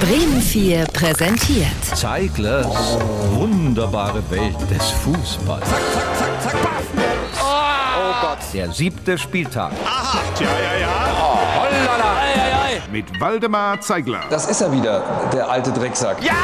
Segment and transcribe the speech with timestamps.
[0.00, 1.84] Bremen 4 präsentiert.
[1.94, 2.98] Zeiglers
[3.32, 5.68] wunderbare Welt des Fußballs.
[5.68, 5.80] Zack,
[6.18, 6.84] zack, zack, baff.
[7.42, 8.38] Oh Gott.
[8.52, 9.72] Der siebte Spieltag.
[9.84, 10.18] Aha.
[10.38, 10.88] Ja, ja, ja.
[11.60, 12.20] Hollala.
[12.20, 12.82] Ei, ei, ei.
[12.92, 14.20] Mit Waldemar Zeigler.
[14.30, 16.22] Das ist er wieder, der alte Drecksack.
[16.22, 16.34] Ja!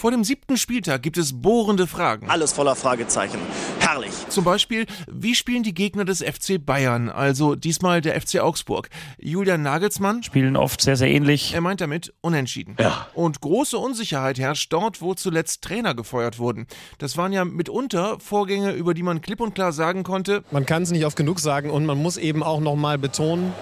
[0.00, 2.30] Vor dem siebten Spieltag gibt es bohrende Fragen.
[2.30, 3.38] Alles voller Fragezeichen.
[3.80, 4.14] Herrlich.
[4.30, 8.88] Zum Beispiel, wie spielen die Gegner des FC Bayern, also diesmal der FC Augsburg?
[9.18, 11.52] Julian Nagelsmann, spielen oft sehr, sehr ähnlich.
[11.52, 12.76] er meint damit unentschieden.
[12.80, 13.08] Ja.
[13.12, 16.66] Und große Unsicherheit herrscht dort, wo zuletzt Trainer gefeuert wurden.
[16.96, 20.82] Das waren ja mitunter Vorgänge, über die man klipp und klar sagen konnte, Man kann
[20.82, 23.52] es nicht oft genug sagen und man muss eben auch noch mal betonen.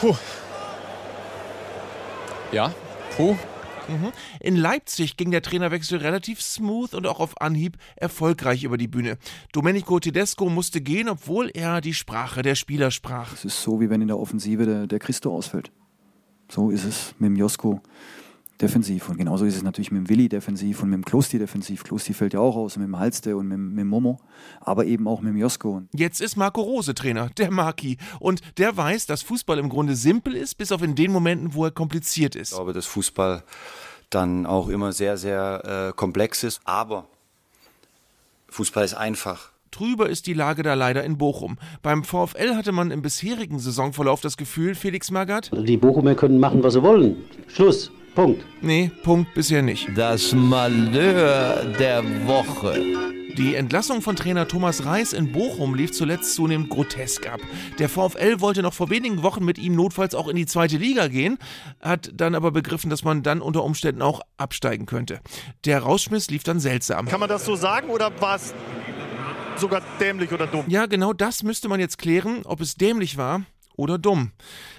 [0.00, 0.16] Puh.
[2.50, 2.72] Ja,
[3.14, 3.36] puh.
[4.40, 9.18] In Leipzig ging der Trainerwechsel relativ smooth und auch auf Anhieb erfolgreich über die Bühne.
[9.52, 13.32] Domenico Tedesco musste gehen, obwohl er die Sprache der Spieler sprach.
[13.32, 15.70] Es ist so, wie wenn in der Offensive der, der Christo ausfällt.
[16.50, 17.80] So ist es mit dem Josko
[18.60, 19.08] defensiv.
[19.08, 21.84] Und genauso ist es natürlich mit dem Willi defensiv und mit dem Klosti defensiv.
[21.84, 24.18] Klosti fällt ja auch aus, und mit dem Halste und mit, dem- mit dem Momo,
[24.60, 25.82] aber eben auch mit dem Josko.
[25.94, 27.98] Jetzt ist Marco Rose Trainer, der Marki.
[28.20, 31.64] Und der weiß, dass Fußball im Grunde simpel ist, bis auf in den Momenten, wo
[31.64, 32.50] er kompliziert ist.
[32.50, 33.42] Ich glaube, dass Fußball
[34.10, 36.60] dann auch immer sehr, sehr äh, komplex ist.
[36.64, 37.06] Aber
[38.48, 39.50] Fußball ist einfach.
[39.72, 41.58] Trüber ist die Lage da leider in Bochum.
[41.82, 46.62] Beim VfL hatte man im bisherigen Saisonverlauf das Gefühl, Felix Magath, Die Bochumer können machen,
[46.62, 47.16] was sie wollen.
[47.48, 47.90] Schluss.
[48.16, 48.46] Punkt.
[48.62, 49.90] nee, Punkt bisher nicht.
[49.94, 52.82] Das Malheur der Woche.
[53.36, 57.40] Die Entlassung von Trainer Thomas Reis in Bochum lief zuletzt zunehmend grotesk ab.
[57.78, 61.08] Der VfL wollte noch vor wenigen Wochen mit ihm notfalls auch in die zweite Liga
[61.08, 61.36] gehen,
[61.82, 65.20] hat dann aber begriffen, dass man dann unter Umständen auch absteigen könnte.
[65.66, 67.08] Der Rausschmiss lief dann seltsam.
[67.08, 68.54] Kann man das so sagen oder war es
[69.56, 70.64] sogar dämlich oder dumm?
[70.68, 73.42] Ja, genau das müsste man jetzt klären, ob es dämlich war
[73.76, 74.32] oder dumm.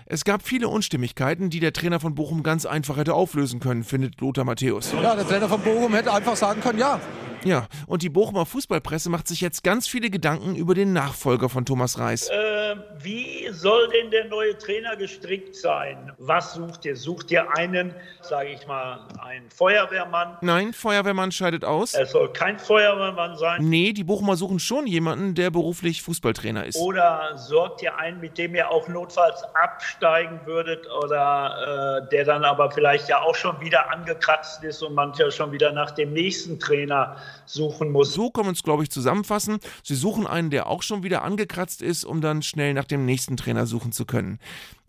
[0.06, 4.20] Es gab viele Unstimmigkeiten, die der Trainer von Bochum ganz einfach hätte auflösen können, findet
[4.22, 4.94] Lothar Matthäus.
[5.02, 7.00] Ja, der Trainer von Bochum hätte einfach sagen können, ja.
[7.44, 11.66] Ja, und die Bochumer Fußballpresse macht sich jetzt ganz viele Gedanken über den Nachfolger von
[11.66, 12.28] Thomas Reis.
[12.30, 12.57] Äh,
[13.00, 16.12] wie soll denn der neue Trainer gestrickt sein?
[16.18, 16.96] Was sucht ihr?
[16.96, 20.38] Sucht ihr einen, sage ich mal, einen Feuerwehrmann?
[20.42, 21.94] Nein, Feuerwehrmann scheidet aus.
[21.94, 23.70] Es soll kein Feuerwehrmann sein.
[23.70, 26.78] Nee, die Bochumer suchen schon jemanden, der beruflich Fußballtrainer ist.
[26.78, 32.44] Oder sorgt ihr einen, mit dem ihr auch notfalls absteigen würdet oder äh, der dann
[32.44, 36.14] aber vielleicht ja auch schon wieder angekratzt ist und man ja schon wieder nach dem
[36.14, 38.14] nächsten Trainer suchen muss?
[38.14, 39.60] So kann man es, glaube ich, zusammenfassen.
[39.84, 43.38] Sie suchen einen, der auch schon wieder angekratzt ist, um dann schnell nach dem nächsten
[43.38, 44.40] Trainer suchen zu können.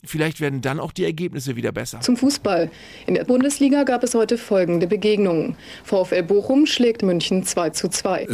[0.04, 2.00] Vielleicht werden dann auch die Ergebnisse wieder besser.
[2.00, 2.70] Zum Fußball.
[3.06, 5.56] In der Bundesliga gab es heute folgende Begegnungen.
[5.84, 8.26] VfL Bochum schlägt München 2 zu 2.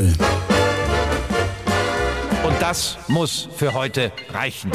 [2.44, 4.70] Und das muss für heute reichen.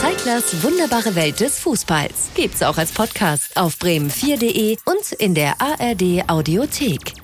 [0.00, 2.30] Zeiglers wunderbare Welt des Fußballs.
[2.34, 7.23] Gibt's auch als Podcast auf bremen4.de und in der ARD Audiothek.